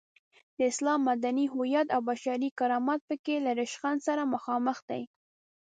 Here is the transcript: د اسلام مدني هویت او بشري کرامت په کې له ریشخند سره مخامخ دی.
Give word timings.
د 0.57 0.59
اسلام 0.71 0.99
مدني 1.09 1.45
هویت 1.53 1.87
او 1.95 2.01
بشري 2.09 2.49
کرامت 2.59 2.99
په 3.09 3.15
کې 3.25 3.35
له 3.45 3.51
ریشخند 3.59 3.99
سره 4.07 4.29
مخامخ 4.33 4.77
دی. 4.89 5.03